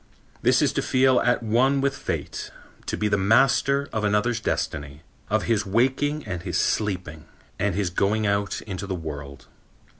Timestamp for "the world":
8.87-9.45